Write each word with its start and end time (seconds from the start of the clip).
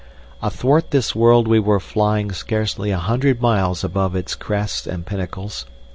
Athwart 0.41 0.89
this 0.89 1.13
world 1.13 1.47
we 1.47 1.59
were 1.59 1.79
flying 1.79 2.31
scarcely 2.31 2.89
a 2.89 2.97
hundred 2.97 3.39
miles 3.39 3.83
above 3.83 4.15
its 4.15 4.33
crests 4.33 4.87
and 4.87 5.05
pinnacles. 5.05 5.67